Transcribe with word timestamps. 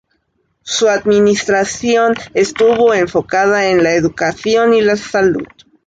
Su 0.63 0.89
administración 0.89 2.15
estuvo 2.33 2.91
enfocado 2.95 3.55
en 3.57 3.83
la 3.83 3.93
educación 3.93 4.73
y 4.73 4.81
la 4.81 4.97
salud. 4.97 5.45